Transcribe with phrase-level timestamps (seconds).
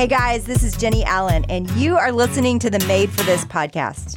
[0.00, 3.44] Hey guys, this is Jenny Allen, and you are listening to the Made for This
[3.44, 4.16] podcast.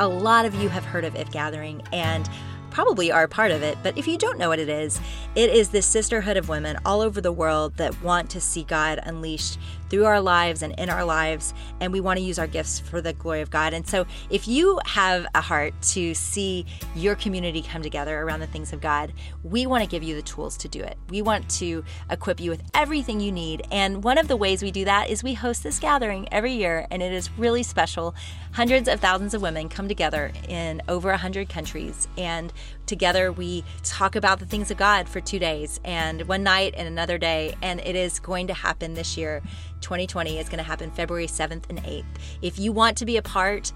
[0.00, 2.28] A lot of you have heard of If Gathering, and
[2.72, 4.98] probably are part of it, but if you don't know what it is,
[5.34, 8.98] it is this sisterhood of women all over the world that want to see God
[9.04, 9.58] unleashed
[9.92, 13.02] through our lives and in our lives, and we want to use our gifts for
[13.02, 13.74] the glory of God.
[13.74, 16.64] And so, if you have a heart to see
[16.96, 19.12] your community come together around the things of God,
[19.44, 20.96] we want to give you the tools to do it.
[21.10, 23.66] We want to equip you with everything you need.
[23.70, 26.86] And one of the ways we do that is we host this gathering every year,
[26.90, 28.14] and it is really special.
[28.52, 32.50] Hundreds of thousands of women come together in over 100 countries, and
[32.86, 36.86] together we talk about the things of God for two days and one night and
[36.86, 37.54] another day.
[37.62, 39.42] And it is going to happen this year.
[39.80, 42.04] 2020 is going to happen February 7th and 8th.
[42.40, 43.72] If you want to be a part,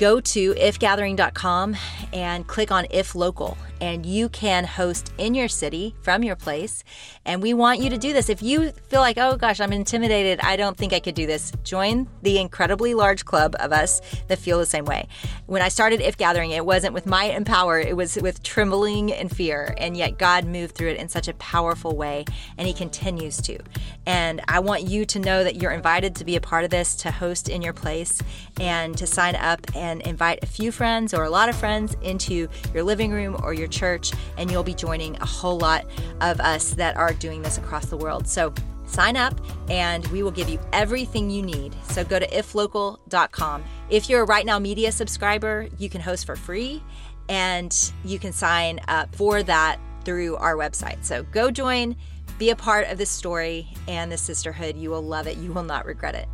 [0.00, 1.76] go to ifgathering.com
[2.14, 6.84] and click on if local and you can host in your city from your place.
[7.24, 8.28] And we want you to do this.
[8.28, 10.40] If you feel like oh gosh i'm intimidated.
[10.42, 14.38] I don't think i could do this join the incredibly large club of us that
[14.38, 15.08] feel the same way.
[15.46, 17.78] When i started if gathering it wasn't with might and power.
[17.78, 19.74] It was with trembling and fear.
[19.78, 22.24] And yet god moved through it in such a powerful way
[22.58, 23.58] and he continues to.
[24.06, 26.94] And i want you to know that you're invited to be a part of this
[26.96, 28.20] to host in your place
[28.60, 31.96] and to sign up and and invite a few friends or a lot of friends
[32.02, 35.84] into your living room or your church, and you'll be joining a whole lot
[36.20, 38.28] of us that are doing this across the world.
[38.28, 38.54] So
[38.86, 41.74] sign up and we will give you everything you need.
[41.84, 43.64] So go to iflocal.com.
[43.88, 46.82] If you're a Right Now Media subscriber, you can host for free
[47.28, 51.04] and you can sign up for that through our website.
[51.04, 51.96] So go join,
[52.38, 54.76] be a part of this story and the sisterhood.
[54.76, 55.36] You will love it.
[55.36, 56.28] You will not regret it.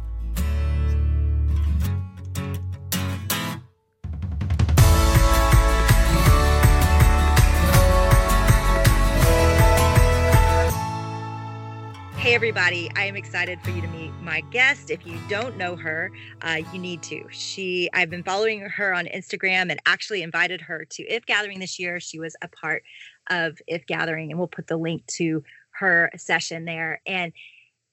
[12.26, 12.90] Hey, everybody.
[12.96, 14.90] I am excited for you to meet my guest.
[14.90, 16.10] If you don't know her,
[16.42, 17.24] uh, you need to.
[17.30, 21.78] She, I've been following her on Instagram and actually invited her to If Gathering this
[21.78, 22.00] year.
[22.00, 22.82] She was a part
[23.30, 25.44] of If Gathering, and we'll put the link to
[25.78, 27.00] her session there.
[27.06, 27.32] And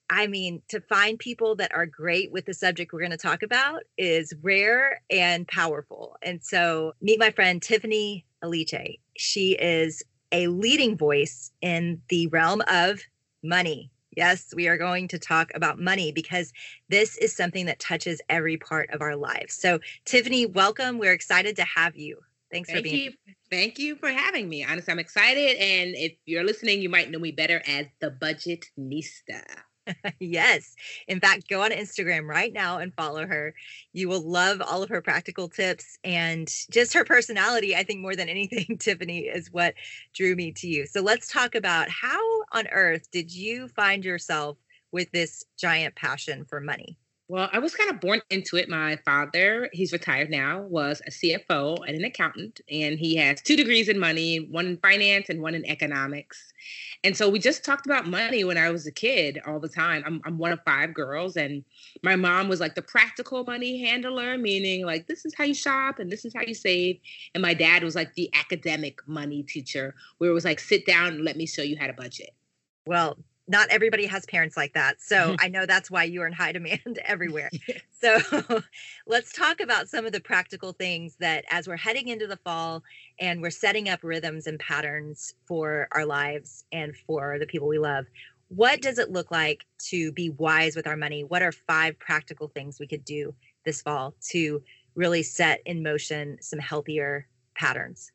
[0.09, 3.43] I mean, to find people that are great with the subject we're going to talk
[3.43, 6.17] about is rare and powerful.
[6.23, 8.97] And so, meet my friend Tiffany Aliche.
[9.15, 10.01] She is
[10.31, 12.99] a leading voice in the realm of
[13.43, 16.53] money Yes, we are going to talk about money because
[16.89, 19.53] this is something that touches every part of our lives.
[19.53, 20.99] So, Tiffany, welcome.
[20.99, 22.19] We're excited to have you.
[22.51, 23.33] Thanks Thank for being you.
[23.49, 24.63] Thank you for having me.
[24.63, 25.57] Honestly, I'm excited.
[25.57, 29.43] And if you're listening, you might know me better as the Budget Nista.
[30.19, 30.75] yes.
[31.07, 33.53] In fact, go on Instagram right now and follow her.
[33.91, 37.75] You will love all of her practical tips and just her personality.
[37.75, 39.75] I think more than anything, Tiffany, is what
[40.13, 40.85] drew me to you.
[40.85, 44.57] So let's talk about how on earth did you find yourself
[44.91, 46.97] with this giant passion for money?
[47.29, 48.67] Well, I was kind of born into it.
[48.67, 53.55] My father, he's retired now, was a CFO and an accountant, and he has two
[53.55, 56.53] degrees in money, one in finance and one in economics.
[57.01, 60.03] And so we just talked about money when I was a kid all the time.
[60.05, 61.63] I'm, I'm one of five girls, and
[62.03, 65.99] my mom was like the practical money handler, meaning like this is how you shop
[65.99, 66.99] and this is how you save.
[67.33, 71.13] And my dad was like the academic money teacher, where it was like sit down
[71.13, 72.31] and let me show you how to budget.
[72.85, 73.17] Well,
[73.47, 75.01] not everybody has parents like that.
[75.01, 75.35] So mm-hmm.
[75.39, 77.49] I know that's why you are in high demand everywhere.
[78.03, 78.19] So
[79.07, 82.83] let's talk about some of the practical things that as we're heading into the fall
[83.17, 87.79] and we're setting up rhythms and patterns for our lives and for the people we
[87.79, 88.05] love.
[88.49, 91.23] What does it look like to be wise with our money?
[91.23, 94.61] What are five practical things we could do this fall to
[94.95, 97.25] really set in motion some healthier
[97.55, 98.11] patterns?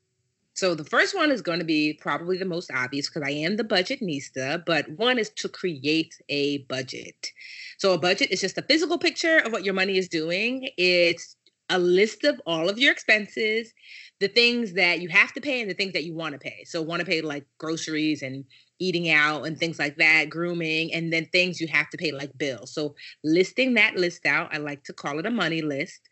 [0.59, 3.57] So the first one is going to be probably the most obvious because I am
[3.57, 7.31] the Budgetnista, but one is to create a budget.
[7.79, 10.69] So a budget is just a physical picture of what your money is doing.
[10.77, 11.37] It's
[11.71, 13.73] a list of all of your expenses,
[14.19, 16.65] the things that you have to pay and the things that you want to pay.
[16.65, 18.45] So want to pay like groceries and
[18.81, 22.37] eating out and things like that, grooming, and then things you have to pay like
[22.37, 22.75] bills.
[22.75, 26.08] So listing that list out, I like to call it a money list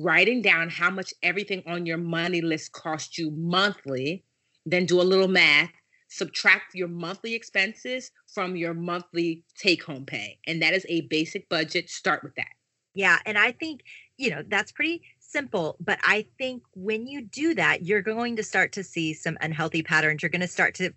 [0.00, 4.24] writing down how much everything on your money list costs you monthly,
[4.66, 5.70] then do a little math,
[6.08, 10.38] subtract your monthly expenses from your monthly take home pay.
[10.46, 11.88] And that is a basic budget.
[11.88, 12.48] Start with that.
[12.94, 13.18] Yeah.
[13.24, 13.82] And I think,
[14.16, 15.76] you know, that's pretty simple.
[15.80, 19.82] But I think when you do that, you're going to start to see some unhealthy
[19.82, 20.22] patterns.
[20.22, 20.92] You're going to start to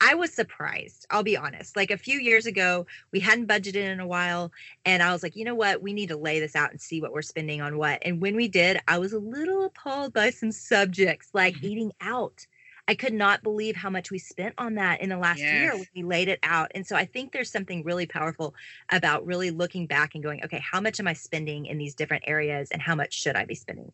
[0.00, 1.06] I was surprised.
[1.10, 1.76] I'll be honest.
[1.76, 4.52] Like a few years ago, we hadn't budgeted in a while.
[4.84, 5.82] And I was like, you know what?
[5.82, 8.00] We need to lay this out and see what we're spending on what.
[8.02, 11.66] And when we did, I was a little appalled by some subjects like mm-hmm.
[11.66, 12.46] eating out.
[12.86, 15.52] I could not believe how much we spent on that in the last yes.
[15.52, 16.70] year when we laid it out.
[16.74, 18.54] And so I think there's something really powerful
[18.90, 22.24] about really looking back and going, okay, how much am I spending in these different
[22.26, 23.90] areas and how much should I be spending?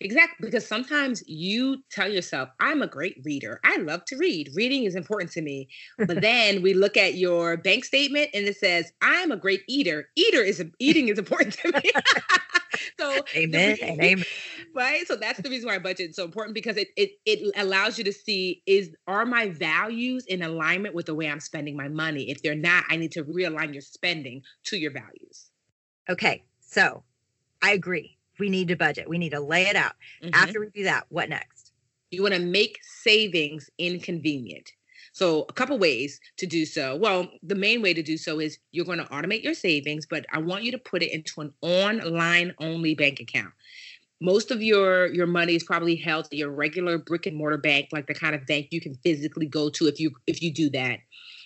[0.00, 0.48] Exactly.
[0.48, 3.60] Because sometimes you tell yourself, I'm a great reader.
[3.64, 4.50] I love to read.
[4.54, 5.68] Reading is important to me.
[5.98, 10.08] But then we look at your bank statement and it says, I'm a great eater.
[10.16, 11.90] Eater is eating is important to me.
[12.98, 14.24] so amen and amen.
[14.74, 15.06] Right.
[15.06, 18.04] So that's the reason why budget is so important because it it it allows you
[18.04, 22.30] to see is are my values in alignment with the way I'm spending my money?
[22.30, 25.50] If they're not, I need to realign your spending to your values.
[26.08, 26.42] Okay.
[26.60, 27.02] So
[27.62, 29.08] I agree we need to budget.
[29.08, 29.92] We need to lay it out.
[30.20, 30.34] Mm-hmm.
[30.34, 31.70] After we do that, what next?
[32.10, 34.72] You want to make savings inconvenient.
[35.12, 36.96] So, a couple ways to do so.
[36.96, 40.26] Well, the main way to do so is you're going to automate your savings, but
[40.32, 43.52] I want you to put it into an online only bank account.
[44.20, 47.90] Most of your your money is probably held at your regular brick and mortar bank,
[47.92, 50.68] like the kind of bank you can physically go to if you if you do
[50.70, 50.98] that.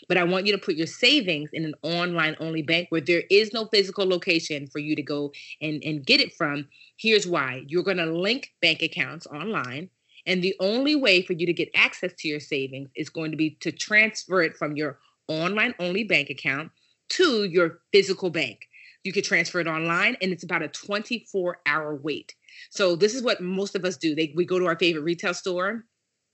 [0.09, 3.25] But I want you to put your savings in an online only bank where there
[3.31, 6.69] is no physical location for you to go and, and get it from.
[6.97, 9.91] Here's why you're going to link bank accounts online.
[10.27, 13.37] And the only way for you to get access to your savings is going to
[13.37, 14.99] be to transfer it from your
[15.29, 16.71] online only bank account
[17.11, 18.69] to your physical bank.
[19.05, 22.35] You could transfer it online, and it's about a 24 hour wait.
[22.71, 24.17] So, this is what most of us do.
[24.17, 25.85] They, we go to our favorite retail store,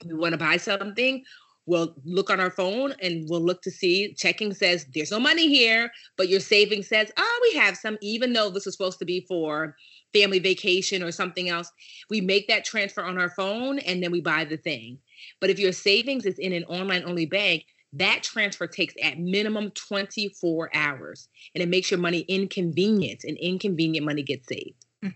[0.07, 1.23] we want to buy something,
[1.67, 5.49] we'll look on our phone and we'll look to see checking says there's no money
[5.49, 9.05] here but your savings says oh we have some even though this is supposed to
[9.05, 9.77] be for
[10.13, 11.71] family vacation or something else.
[12.11, 14.99] We make that transfer on our phone and then we buy the thing.
[15.41, 19.71] But if your savings is in an online only bank that transfer takes at minimum
[19.73, 24.87] 24 hours and it makes your money inconvenient and inconvenient money gets saved.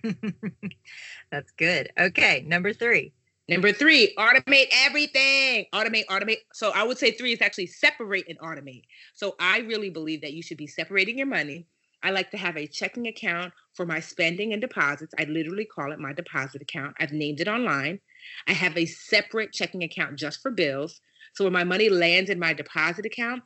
[1.31, 1.91] That's good.
[1.99, 3.13] Okay number three
[3.49, 5.67] Number three, automate everything.
[5.73, 6.39] Automate, automate.
[6.53, 8.83] So I would say three is actually separate and automate.
[9.15, 11.67] So I really believe that you should be separating your money.
[12.03, 15.15] I like to have a checking account for my spending and deposits.
[15.19, 16.95] I literally call it my deposit account.
[16.99, 18.01] I've named it online.
[18.49, 21.01] I have a separate checking account just for bills.
[21.35, 23.43] So when my money lands in my deposit account,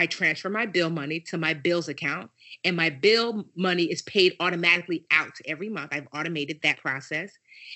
[0.00, 2.30] I transfer my bill money to my bills account,
[2.64, 5.90] and my bill money is paid automatically out every month.
[5.92, 7.30] I've automated that process.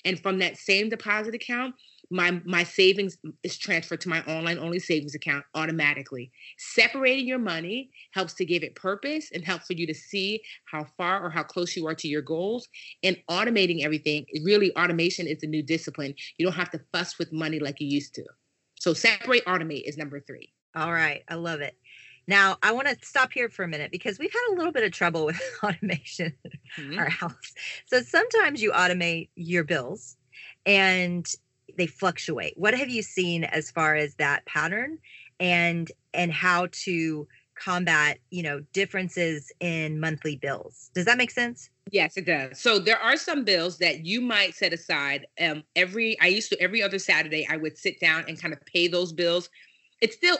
[0.06, 1.74] And from that same deposit account,
[2.10, 6.32] my my savings is transferred to my online only savings account automatically.
[6.56, 10.86] Separating your money helps to give it purpose and helps for you to see how
[10.96, 12.68] far or how close you are to your goals.
[13.02, 16.14] And automating everything, really automation is a new discipline.
[16.38, 18.24] You don't have to fuss with money like you used to.
[18.80, 20.50] So separate automate is number 3.
[20.76, 21.76] All right, I love it.
[22.26, 24.84] Now, I want to stop here for a minute because we've had a little bit
[24.84, 26.32] of trouble with automation
[26.78, 26.98] in mm-hmm.
[26.98, 27.52] our house.
[27.86, 30.16] So sometimes you automate your bills
[30.66, 31.26] and
[31.76, 32.54] they fluctuate.
[32.56, 34.98] What have you seen as far as that pattern
[35.40, 40.90] and and how to combat, you know, differences in monthly bills?
[40.94, 41.70] Does that make sense?
[41.90, 42.60] Yes, it does.
[42.60, 45.26] So there are some bills that you might set aside.
[45.40, 48.64] Um, every I used to every other Saturday I would sit down and kind of
[48.64, 49.50] pay those bills.
[50.00, 50.38] It's still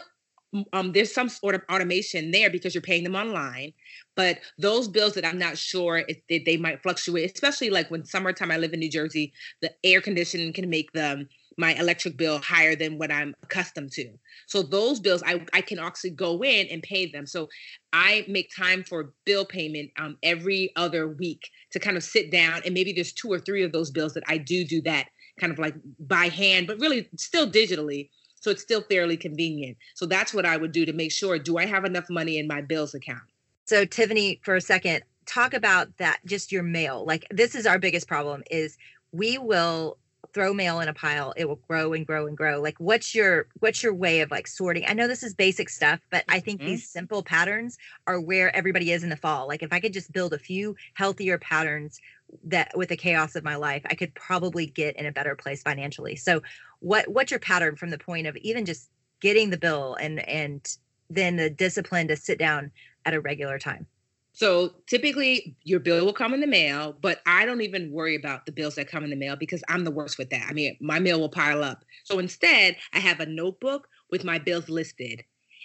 [0.73, 3.73] um, there's some sort of automation there because you're paying them online.
[4.15, 8.05] But those bills that I'm not sure if they, they might fluctuate, especially like when
[8.05, 8.51] summertime.
[8.51, 12.75] I live in New Jersey, the air conditioning can make the my electric bill higher
[12.75, 14.09] than what I'm accustomed to.
[14.45, 17.25] So those bills, I, I can actually go in and pay them.
[17.25, 17.47] So
[17.93, 22.61] I make time for bill payment um, every other week to kind of sit down
[22.65, 25.07] and maybe there's two or three of those bills that I do do that
[25.39, 28.09] kind of like by hand, but really still digitally
[28.45, 29.75] so it's still fairly convenient.
[29.95, 32.47] So that's what I would do to make sure do I have enough money in
[32.47, 33.23] my bills account?
[33.65, 37.03] So Tiffany, for a second, talk about that just your mail.
[37.07, 38.77] Like this is our biggest problem is
[39.11, 39.97] we will
[40.35, 42.61] throw mail in a pile it will grow and grow and grow.
[42.61, 44.83] Like what's your what's your way of like sorting?
[44.85, 46.71] I know this is basic stuff but i think mm-hmm.
[46.71, 49.47] these simple patterns are where everybody is in the fall.
[49.47, 51.99] Like if i could just build a few healthier patterns
[52.43, 55.63] that with the chaos of my life i could probably get in a better place
[55.63, 56.17] financially.
[56.17, 56.43] So
[56.79, 58.89] what what's your pattern from the point of even just
[59.21, 60.77] getting the bill and and
[61.09, 62.71] then the discipline to sit down
[63.05, 63.87] at a regular time
[64.35, 68.45] So typically your bill will come in the mail, but I don't even worry about
[68.45, 70.45] the bills that come in the mail because I'm the worst with that.
[70.49, 71.85] I mean, my mail will pile up.
[72.03, 75.23] So instead, I have a notebook with my bills listed.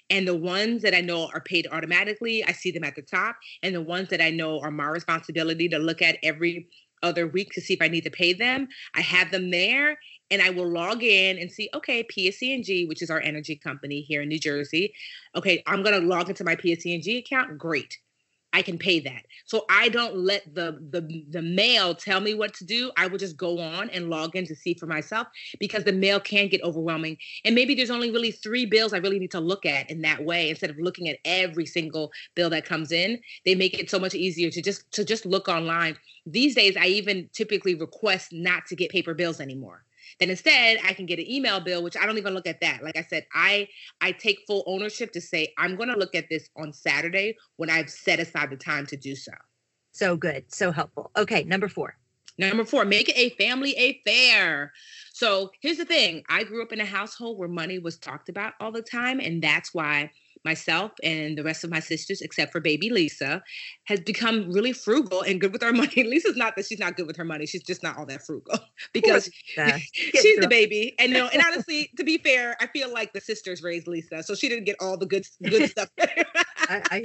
[0.08, 3.36] And the ones that I know are paid automatically, I see them at the top.
[3.64, 6.68] And the ones that I know are my responsibility to look at every
[7.02, 9.98] other week to see if I need to pay them, I have them there
[10.30, 14.22] and I will log in and see, okay, PSE&G, which is our energy company here
[14.22, 14.94] in New Jersey.
[15.34, 17.58] Okay, I'm going to log into my PSE&G account.
[17.58, 17.98] Great.
[18.52, 19.26] I can pay that.
[19.44, 22.90] So I don't let the the the mail tell me what to do.
[22.96, 25.28] I will just go on and log in to see for myself
[25.58, 27.16] because the mail can get overwhelming.
[27.44, 30.24] And maybe there's only really three bills I really need to look at in that
[30.24, 33.20] way instead of looking at every single bill that comes in.
[33.44, 35.96] They make it so much easier to just to just look online.
[36.26, 39.84] These days I even typically request not to get paper bills anymore
[40.20, 42.84] then instead I can get an email bill, which I don't even look at that.
[42.84, 43.68] Like I said, I
[44.00, 47.70] I take full ownership to say I'm going to look at this on Saturday when
[47.70, 49.32] I've set aside the time to do so.
[49.92, 51.10] So good, so helpful.
[51.16, 51.96] Okay, number four.
[52.38, 54.72] Number four, make it a family affair.
[55.12, 58.54] So here's the thing I grew up in a household where money was talked about
[58.60, 59.20] all the time.
[59.20, 60.10] And that's why
[60.44, 63.42] myself and the rest of my sisters, except for baby Lisa,
[63.84, 66.02] has become really frugal and good with our money.
[66.02, 68.58] Lisa's not that she's not good with her money; she's just not all that frugal
[68.92, 69.30] because
[69.94, 70.94] she's the baby.
[70.98, 74.34] And no, and honestly, to be fair, I feel like the sisters raised Lisa, so
[74.34, 75.88] she didn't get all the good good stuff.
[75.98, 77.04] I, I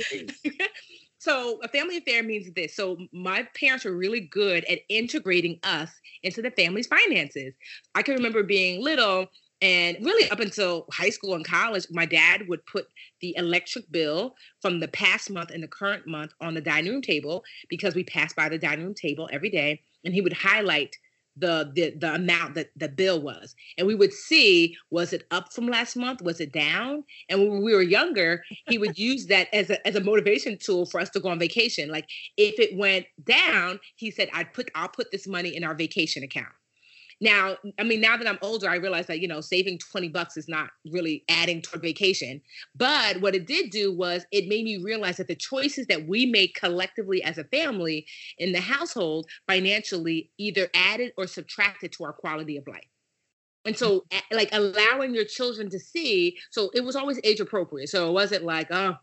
[1.26, 2.76] so a family affair means this.
[2.76, 5.90] So my parents were really good at integrating us
[6.22, 7.56] into the family's finances.
[7.96, 9.28] I can remember being little
[9.62, 12.88] and really, up until high school and college, my dad would put
[13.22, 17.02] the electric bill from the past month and the current month on the dining room
[17.02, 19.82] table because we passed by the dining room table every day.
[20.04, 20.96] And he would highlight
[21.38, 23.56] the, the the amount that the bill was.
[23.78, 26.22] And we would see was it up from last month?
[26.22, 27.04] Was it down?
[27.30, 30.86] And when we were younger he would use that as a, as a motivation tool
[30.86, 31.90] for us to go on vacation.
[31.90, 32.08] Like
[32.38, 36.24] if it went down he said i'd put i'll put this money in our vacation
[36.24, 36.54] account
[37.22, 40.38] now, I mean, now that I'm older, I realize that, you know, saving 20 bucks
[40.38, 42.42] is not really adding toward vacation.
[42.76, 46.26] But what it did do was it made me realize that the choices that we
[46.26, 48.06] make collectively as a family
[48.38, 52.88] in the household financially either added or subtracted to our quality of life.
[53.66, 57.90] And so, like, allowing your children to see, so it was always age appropriate.
[57.90, 58.96] So it wasn't like, oh,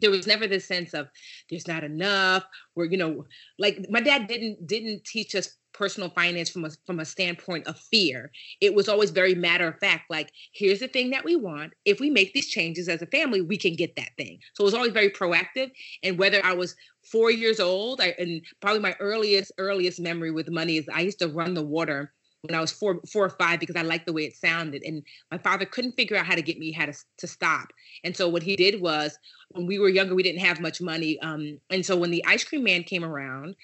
[0.00, 1.08] there was never this sense of
[1.48, 3.24] there's not enough where you know
[3.58, 7.78] like my dad didn't didn't teach us personal finance from a from a standpoint of
[7.78, 8.30] fear.
[8.60, 11.72] It was always very matter of fact, like here's the thing that we want.
[11.84, 14.40] If we make these changes as a family, we can get that thing.
[14.54, 15.70] So it was always very proactive.
[16.02, 16.74] And whether I was
[17.10, 21.20] four years old, I, and probably my earliest earliest memory with money is I used
[21.20, 24.12] to run the water when I was four, four or five because I liked the
[24.12, 24.82] way it sounded.
[24.84, 27.68] And my father couldn't figure out how to get me how to, to stop.
[28.04, 29.18] And so what he did was
[29.50, 31.18] when we were younger, we didn't have much money.
[31.20, 33.56] Um, and so when the ice cream man came around,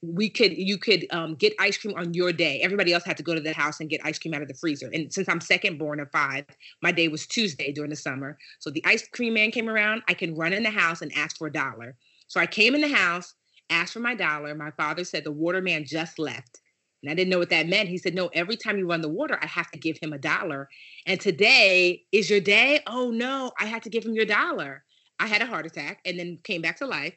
[0.00, 3.22] we could you could um, get ice cream on your day everybody else had to
[3.24, 5.40] go to the house and get ice cream out of the freezer and since i'm
[5.40, 6.44] second born of five
[6.82, 10.14] my day was tuesday during the summer so the ice cream man came around i
[10.14, 11.96] can run in the house and ask for a dollar
[12.28, 13.34] so i came in the house
[13.70, 16.60] asked for my dollar my father said the water man just left
[17.02, 17.88] and I didn't know what that meant.
[17.88, 20.18] He said, No, every time you run the water, I have to give him a
[20.18, 20.68] dollar.
[21.06, 22.80] And today is your day.
[22.86, 24.84] Oh, no, I had to give him your dollar.
[25.20, 27.14] I had a heart attack and then came back to life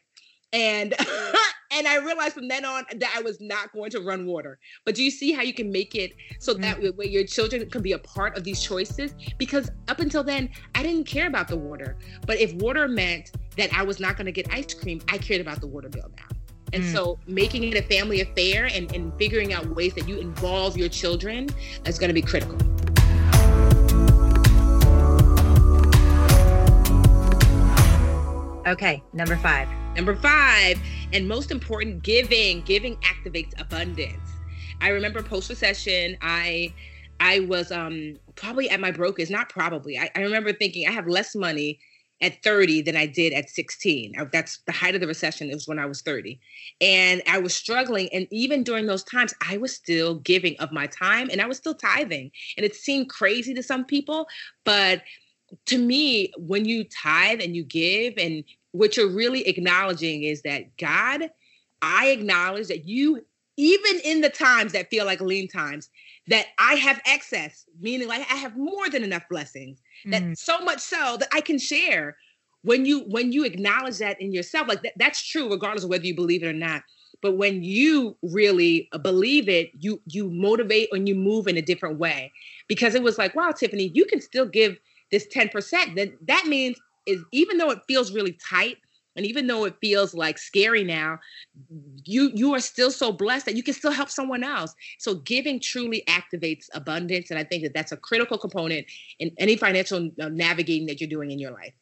[0.53, 0.93] and
[1.71, 4.59] and I realized from then on that I was not going to run water.
[4.85, 6.97] But do you see how you can make it so that mm-hmm.
[6.97, 9.15] way your children can be a part of these choices?
[9.37, 11.97] Because up until then, I didn't care about the water.
[12.25, 15.41] But if water meant that I was not going to get ice cream, I cared
[15.41, 16.40] about the water bill now.
[16.73, 16.91] And mm.
[16.93, 20.89] so making it a family affair and, and figuring out ways that you involve your
[20.89, 21.49] children
[21.85, 22.57] is going to be critical.
[28.67, 29.67] Okay, number five.
[29.95, 30.79] Number five,
[31.11, 32.61] and most important, giving.
[32.61, 34.29] Giving activates abundance.
[34.79, 36.73] I remember post recession, I
[37.19, 39.99] I was um probably at my brokest, not probably.
[39.99, 41.79] I, I remember thinking I have less money
[42.21, 44.13] at 30 than I did at 16.
[44.31, 45.49] That's the height of the recession.
[45.49, 46.39] It was when I was 30.
[46.79, 48.09] And I was struggling.
[48.13, 51.57] And even during those times, I was still giving of my time and I was
[51.57, 52.31] still tithing.
[52.57, 54.27] And it seemed crazy to some people.
[54.63, 55.01] But
[55.65, 60.77] to me, when you tithe and you give and what you're really acknowledging is that
[60.77, 61.29] God,
[61.81, 63.25] I acknowledge that you,
[63.61, 65.87] even in the times that feel like lean times,
[66.27, 70.35] that I have excess, meaning like I have more than enough blessings, that mm.
[70.35, 72.17] so much so that I can share.
[72.63, 76.05] When you when you acknowledge that in yourself, like that, that's true, regardless of whether
[76.05, 76.81] you believe it or not.
[77.21, 81.99] But when you really believe it, you you motivate and you move in a different
[81.99, 82.31] way.
[82.67, 84.79] Because it was like, wow, Tiffany, you can still give
[85.11, 85.95] this 10%.
[85.95, 88.77] Then that means is even though it feels really tight,
[89.15, 91.19] and even though it feels like scary now
[92.05, 94.73] you you are still so blessed that you can still help someone else.
[94.99, 98.85] So giving truly activates abundance and i think that that's a critical component
[99.19, 101.73] in any financial uh, navigating that you're doing in your life.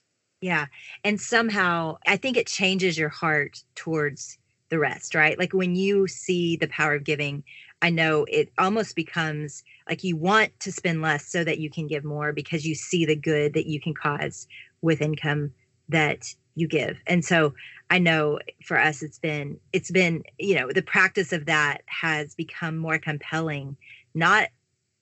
[0.42, 0.68] Yeah.
[1.04, 4.38] And somehow i think it changes your heart towards
[4.70, 5.38] the rest right?
[5.40, 7.44] Like when you see the power of giving
[7.82, 11.88] i know it almost becomes like you want to spend less so that you can
[11.88, 14.48] give more because you see the good that you can cause
[14.82, 15.52] with income
[15.90, 17.54] that you give and so
[17.90, 22.36] i know for us it's been it's been you know the practice of that has
[22.36, 23.78] become more compelling
[24.14, 24.50] not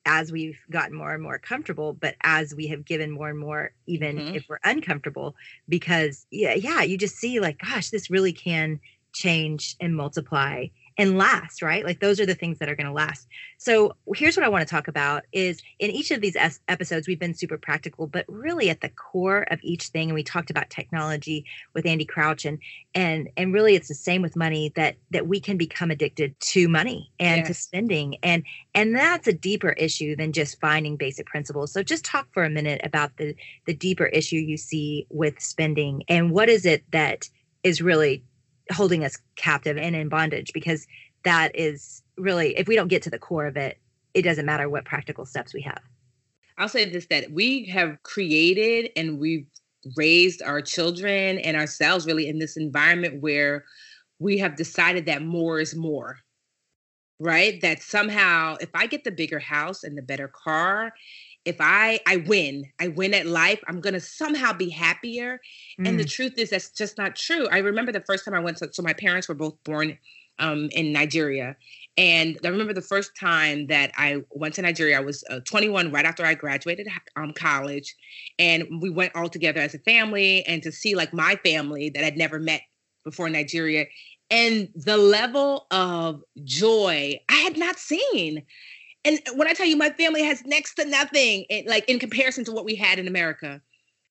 [0.05, 3.71] as we've gotten more and more comfortable but as we have given more and more
[3.87, 4.35] even mm-hmm.
[4.35, 5.35] if we're uncomfortable
[5.67, 8.79] because yeah yeah you just see like gosh this really can
[9.13, 10.65] change and multiply
[10.97, 11.85] and last right?
[11.85, 13.27] Like those are the things that are going to last.
[13.57, 16.37] So here's what i want to talk about is in each of these
[16.67, 20.23] episodes we've been super practical but really at the core of each thing and we
[20.23, 22.59] talked about technology with andy crouch and
[22.95, 26.67] and and really it's the same with money that that we can become addicted to
[26.67, 27.47] money and yes.
[27.47, 31.71] to spending and and that's a deeper issue than just finding basic principles.
[31.71, 33.35] So just talk for a minute about the
[33.65, 37.29] the deeper issue you see with spending and what is it that
[37.63, 38.23] is really
[38.71, 40.87] holding us captive and in bondage because
[41.23, 43.77] that is really if we don't get to the core of it
[44.13, 45.81] it doesn't matter what practical steps we have.
[46.57, 49.45] I'll say this that we have created and we've
[49.95, 53.63] raised our children and ourselves really in this environment where
[54.19, 56.17] we have decided that more is more
[57.19, 57.59] right?
[57.61, 60.93] That somehow if i get the bigger house and the better car
[61.47, 65.39] if I I win, I win at life, I'm gonna somehow be happier.
[65.79, 65.87] Mm.
[65.87, 66.11] And the mm.
[66.11, 67.47] truth is that's just not true.
[67.51, 69.97] I remember the first time I went to so my parents were both born
[70.39, 71.55] um, in Nigeria.
[71.97, 75.91] And I remember the first time that I went to Nigeria, I was uh, 21
[75.91, 77.95] right after I graduated um, college.
[78.37, 82.03] And we went all together as a family and to see like my family that
[82.03, 82.61] I'd never met
[83.03, 83.87] before in Nigeria.
[84.29, 88.43] And the level of joy I had not seen
[89.07, 92.43] and when I tell you my family has next to nothing, it, like in comparison
[92.45, 93.61] to what we had in America.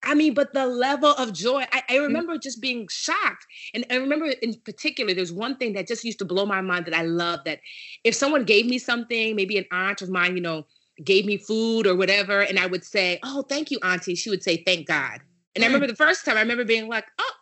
[0.02, 2.06] I mean, but the level of joy, I, I, mm.
[2.06, 3.46] remember just being shocked.
[3.74, 6.86] And I remember in particular, there's one thing that just used to blow my mind
[6.86, 7.60] that I love that
[8.04, 10.66] if someone gave me something, maybe an aunt of mine, you know,
[11.04, 14.14] gave me food or whatever, and I would say, Oh, thank you, Auntie.
[14.14, 15.20] She would say, Thank God.
[15.54, 15.64] And mm.
[15.64, 17.32] I remember the first time I remember being like, Oh,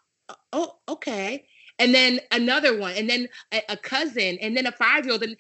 [0.52, 1.44] oh, okay.
[1.78, 5.36] And then another one, and then a, a cousin, and then a five-year-old, and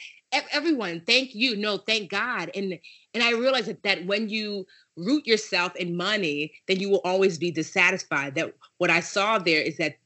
[0.52, 1.56] everyone thank you.
[1.56, 2.50] No thank god.
[2.54, 2.78] And
[3.14, 4.66] and i realized that, that when you
[4.96, 8.34] root yourself in money then you will always be dissatisfied.
[8.34, 9.96] That what i saw there is that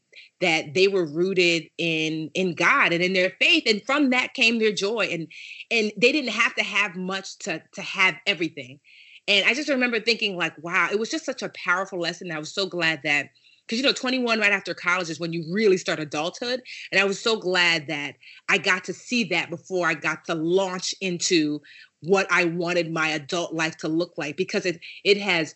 [0.40, 4.58] that they were rooted in in god and in their faith and from that came
[4.58, 5.08] their joy.
[5.10, 5.28] And
[5.70, 8.80] and they didn't have to have much to to have everything.
[9.26, 12.30] And i just remember thinking like wow it was just such a powerful lesson.
[12.32, 13.28] I was so glad that
[13.68, 17.04] because you know 21 right after college is when you really start adulthood and i
[17.04, 18.14] was so glad that
[18.48, 21.60] i got to see that before i got to launch into
[22.00, 25.54] what i wanted my adult life to look like because it it has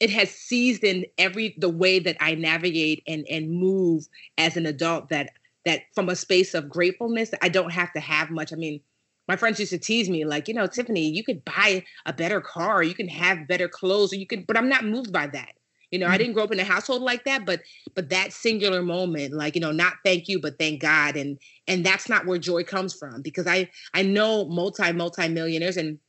[0.00, 4.06] it has seasoned every the way that i navigate and and move
[4.38, 5.30] as an adult that
[5.64, 8.52] that from a space of gratefulness i don't have to have much.
[8.52, 8.80] I mean
[9.28, 12.40] my friends used to tease me like you know tiffany you could buy a better
[12.40, 15.54] car you can have better clothes or you can but i'm not moved by that
[15.94, 16.14] you know, mm-hmm.
[16.14, 17.62] I didn't grow up in a household like that, but
[17.94, 21.14] but that singular moment, like, you know, not thank you, but thank God.
[21.14, 25.76] And and that's not where joy comes from because I I know multi, multi millionaires
[25.76, 26.00] and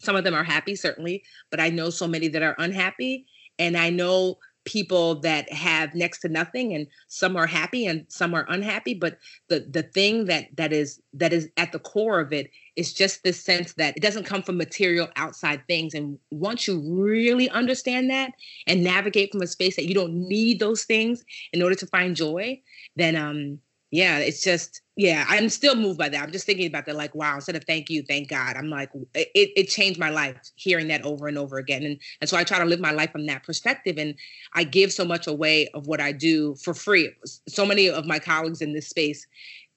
[0.00, 3.26] some of them are happy, certainly, but I know so many that are unhappy.
[3.60, 8.34] And I know people that have next to nothing and some are happy and some
[8.34, 9.16] are unhappy but
[9.48, 13.22] the the thing that that is that is at the core of it is just
[13.22, 18.10] this sense that it doesn't come from material outside things and once you really understand
[18.10, 18.32] that
[18.66, 22.14] and navigate from a space that you don't need those things in order to find
[22.14, 22.60] joy
[22.94, 23.58] then um
[23.90, 26.22] yeah, it's just yeah, I'm still moved by that.
[26.22, 28.56] I'm just thinking about that, like, wow, instead of thank you, thank God.
[28.56, 31.84] I'm like, it, it changed my life hearing that over and over again.
[31.84, 33.96] And and so I try to live my life from that perspective.
[33.96, 34.16] And
[34.54, 37.12] I give so much away of what I do for free.
[37.48, 39.24] So many of my colleagues in this space,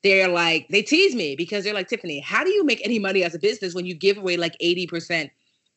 [0.03, 3.23] they're like, they tease me because they're like, Tiffany, how do you make any money
[3.23, 5.29] as a business when you give away like 80%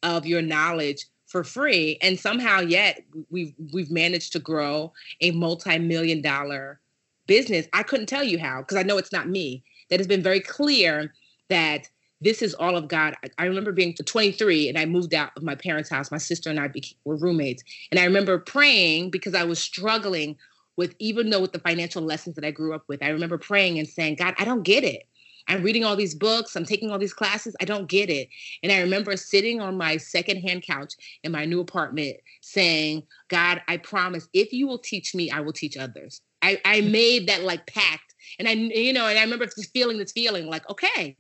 [0.03, 1.99] of your knowledge for free?
[2.01, 6.81] And somehow yet we've we've managed to grow a multi-million dollar
[7.27, 9.63] business, I couldn't tell you how because I know it's not me.
[9.91, 11.13] That has been very clear
[11.49, 11.89] that
[12.21, 13.15] this is all of God.
[13.23, 16.11] I, I remember being 23 and I moved out of my parents' house.
[16.11, 17.63] My sister and I became, were roommates.
[17.91, 20.37] And I remember praying because I was struggling
[20.77, 23.79] with, even though with the financial lessons that I grew up with, I remember praying
[23.79, 25.05] and saying, God, I don't get it.
[25.47, 28.29] I'm reading all these books, I'm taking all these classes, I don't get it.
[28.63, 33.77] And I remember sitting on my secondhand couch in my new apartment saying, God, I
[33.77, 36.23] promise if you will teach me, I will teach others.
[36.45, 38.15] I, I made that like pact.
[38.39, 41.17] And I, you know, and I remember just feeling this feeling like, okay.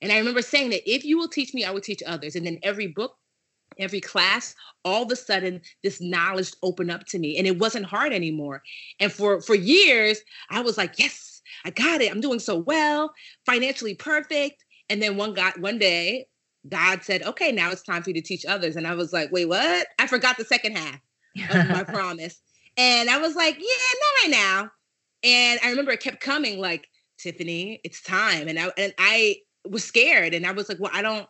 [0.00, 2.36] And I remember saying that if you will teach me, I will teach others.
[2.36, 3.16] And then every book,
[3.78, 7.86] every class, all of a sudden this knowledge opened up to me and it wasn't
[7.86, 8.62] hard anymore.
[9.00, 12.12] And for for years, I was like, yes, I got it.
[12.12, 13.12] I'm doing so well,
[13.46, 14.64] financially perfect.
[14.88, 16.26] And then one got one day,
[16.68, 18.76] God said, okay, now it's time for you to teach others.
[18.76, 19.86] And I was like, wait, what?
[19.98, 21.00] I forgot the second half
[21.50, 22.40] of my promise.
[22.78, 24.70] And I was like, yeah, not right now.
[25.24, 26.88] And I remember it kept coming like,
[27.18, 28.46] Tiffany, it's time.
[28.46, 29.38] And I and I
[29.68, 30.32] was scared.
[30.32, 31.26] And I was like, well, I don't,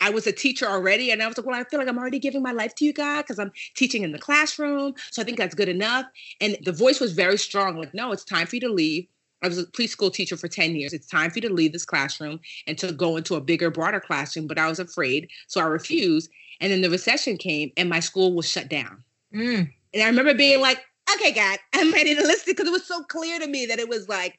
[0.00, 1.10] I was a teacher already.
[1.10, 2.92] And I was like, well, I feel like I'm already giving my life to you,
[2.92, 4.92] God, because I'm teaching in the classroom.
[5.10, 6.04] So I think that's good enough.
[6.40, 9.06] And the voice was very strong, like, no, it's time for you to leave.
[9.42, 10.92] I was a preschool teacher for 10 years.
[10.92, 14.00] It's time for you to leave this classroom and to go into a bigger, broader
[14.00, 14.46] classroom.
[14.46, 15.30] But I was afraid.
[15.46, 16.30] So I refused.
[16.60, 19.02] And then the recession came and my school was shut down.
[19.34, 19.72] Mm.
[19.94, 20.84] And I remember being like,
[21.16, 23.88] okay, God, I'm ready to listen because it was so clear to me that it
[23.88, 24.38] was like,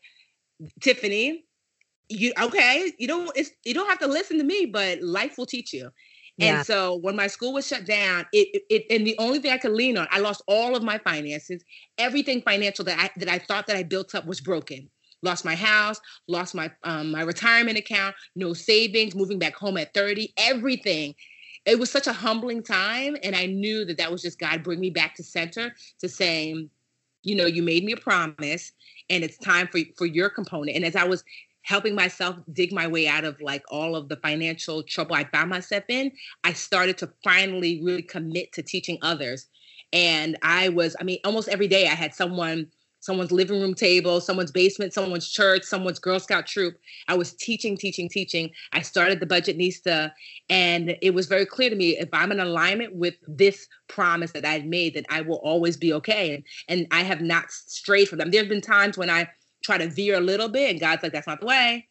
[0.81, 1.45] Tiffany,
[2.09, 5.45] you okay, you don't it's you don't have to listen to me, but life will
[5.45, 5.89] teach you.
[6.37, 6.57] Yeah.
[6.57, 9.57] And so when my school was shut down, it, it and the only thing I
[9.57, 11.63] could lean on, I lost all of my finances.
[11.97, 14.89] Everything financial that I that I thought that I built up was broken.
[15.23, 19.93] Lost my house, lost my um, my retirement account, no savings, moving back home at
[19.93, 21.13] 30, everything
[21.65, 24.79] it was such a humbling time and i knew that that was just god bring
[24.79, 26.69] me back to center to saying
[27.23, 28.71] you know you made me a promise
[29.09, 30.75] and it's time for for your component.
[30.75, 31.23] And as i was
[31.63, 35.49] helping myself dig my way out of like all of the financial trouble i found
[35.49, 36.11] myself in
[36.43, 39.47] i started to finally really commit to teaching others.
[39.93, 42.67] And i was i mean almost every day i had someone
[43.01, 46.77] someone's living room table, someone's basement, someone's church, someone's Girl Scout troop.
[47.07, 48.51] I was teaching, teaching, teaching.
[48.71, 50.11] I started the Budgetnista,
[50.49, 54.45] and it was very clear to me if I'm in alignment with this promise that
[54.45, 56.35] I had made, that I will always be okay.
[56.35, 58.31] And, and I have not strayed from them.
[58.31, 59.27] There have been times when I
[59.63, 61.87] try to veer a little bit, and God's like, that's not the way.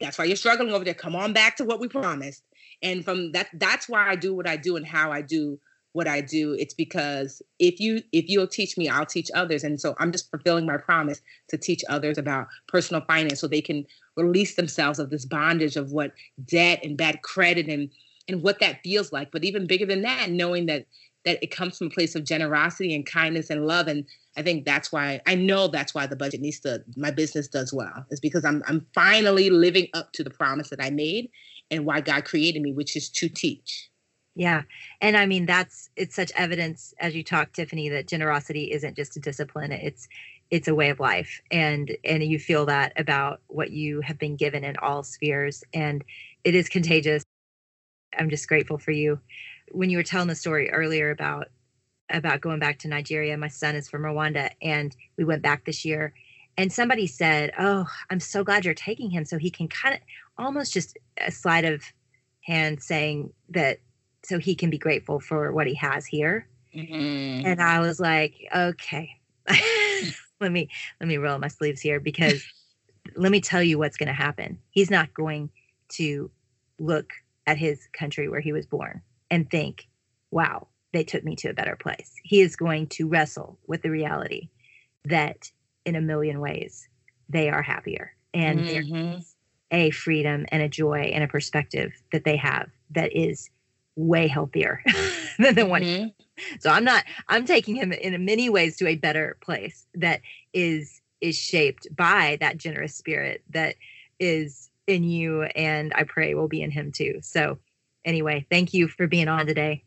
[0.00, 0.94] That's why you're struggling over there.
[0.94, 2.42] Come on back to what we promised.
[2.82, 5.60] And from that, that's why I do what I do and how I do
[5.92, 6.54] what I do.
[6.58, 9.64] It's because if you if you'll teach me, I'll teach others.
[9.64, 13.60] And so I'm just fulfilling my promise to teach others about personal finance so they
[13.60, 16.12] can release themselves of this bondage of what
[16.44, 17.90] debt and bad credit and
[18.28, 19.30] and what that feels like.
[19.30, 20.86] But even bigger than that, knowing that
[21.24, 23.86] that it comes from a place of generosity and kindness and love.
[23.86, 24.04] And
[24.36, 28.06] I think that's why I know that's why the Budgetnista my business does well.
[28.10, 31.30] Is because I'm I'm finally living up to the promise that I made
[31.70, 33.90] and why God created me, which is to teach.
[34.34, 34.62] Yeah.
[35.00, 39.16] And I mean that's it's such evidence as you talk Tiffany that generosity isn't just
[39.16, 40.08] a discipline it's
[40.50, 44.36] it's a way of life and and you feel that about what you have been
[44.36, 46.02] given in all spheres and
[46.44, 47.24] it is contagious.
[48.18, 49.20] I'm just grateful for you.
[49.72, 51.48] When you were telling the story earlier about
[52.10, 55.84] about going back to Nigeria, my son is from Rwanda and we went back this
[55.84, 56.14] year
[56.58, 60.00] and somebody said, "Oh, I'm so glad you're taking him so he can kind of
[60.38, 61.82] almost just a slide of
[62.42, 63.78] hand saying that
[64.24, 66.46] so he can be grateful for what he has here.
[66.74, 67.46] Mm-hmm.
[67.46, 69.10] And I was like, okay,
[70.40, 70.68] let me
[71.00, 72.44] let me roll my sleeves here because
[73.16, 74.58] let me tell you what's going to happen.
[74.70, 75.50] He's not going
[75.90, 76.30] to
[76.78, 77.12] look
[77.46, 79.88] at his country where he was born and think,
[80.30, 82.14] wow, they took me to a better place.
[82.22, 84.48] He is going to wrestle with the reality
[85.04, 85.50] that
[85.84, 86.88] in a million ways
[87.28, 88.94] they are happier and mm-hmm.
[88.94, 89.34] there's
[89.70, 93.50] a freedom and a joy and a perspective that they have that is
[93.96, 94.82] way healthier
[95.38, 95.82] than the one.
[95.82, 96.08] Mm-hmm.
[96.60, 100.20] So I'm not I'm taking him in many ways to a better place that
[100.52, 103.76] is is shaped by that generous spirit that
[104.18, 107.20] is in you and I pray will be in him too.
[107.22, 107.58] So
[108.04, 109.84] anyway, thank you for being on today.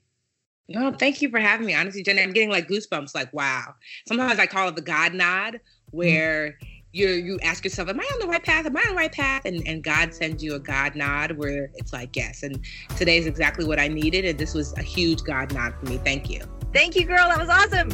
[0.67, 1.75] No, thank you for having me.
[1.75, 3.13] Honestly, Jenna, I'm getting like goosebumps.
[3.13, 3.75] Like, wow.
[4.07, 5.97] Sometimes I call it the God nod, mm-hmm.
[5.97, 8.65] where mm-hmm you you ask yourself, Am I on the right path?
[8.65, 9.43] Am I on the right path?
[9.45, 12.43] And and God sends you a God nod where it's like, Yes.
[12.43, 12.59] And
[12.95, 14.23] today is exactly what I needed.
[14.25, 15.97] And this was a huge God nod for me.
[15.97, 16.41] Thank you.
[16.73, 17.27] Thank you, girl.
[17.27, 17.89] That was awesome.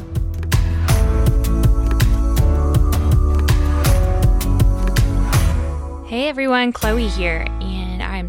[6.08, 7.81] Hey everyone, Chloe here, and I'm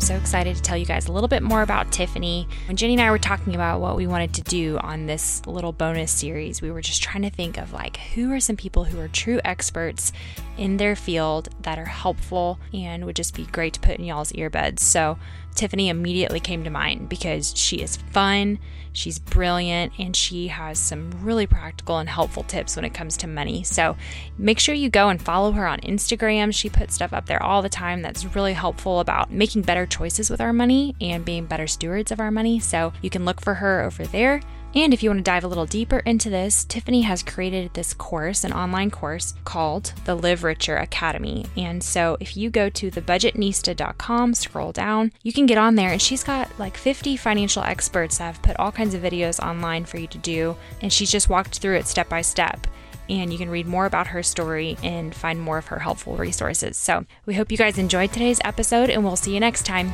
[0.02, 2.48] so excited to tell you guys a little bit more about Tiffany.
[2.66, 5.72] When Jenny and I were talking about what we wanted to do on this little
[5.72, 8.98] bonus series, we were just trying to think of like who are some people who
[8.98, 10.12] are true experts
[10.58, 14.32] in their field that are helpful and would just be great to put in y'all's
[14.32, 14.80] earbuds.
[14.80, 15.18] So
[15.54, 18.58] Tiffany immediately came to mind because she is fun,
[18.92, 23.26] she's brilliant, and she has some really practical and helpful tips when it comes to
[23.26, 23.62] money.
[23.62, 23.96] So
[24.38, 26.54] make sure you go and follow her on Instagram.
[26.54, 30.30] She puts stuff up there all the time that's really helpful about making better choices
[30.30, 32.58] with our money and being better stewards of our money.
[32.58, 34.40] So you can look for her over there.
[34.74, 37.92] And if you want to dive a little deeper into this, Tiffany has created this
[37.92, 41.46] course, an online course called the Live Richer Academy.
[41.56, 46.00] And so if you go to thebudgetnista.com, scroll down, you can get on there and
[46.00, 49.98] she's got like 50 financial experts that have put all kinds of videos online for
[49.98, 50.56] you to do.
[50.80, 52.66] And she's just walked through it step by step
[53.08, 56.76] and you can read more about her story and find more of her helpful resources.
[56.76, 59.92] So, we hope you guys enjoyed today's episode, and we'll see you next time.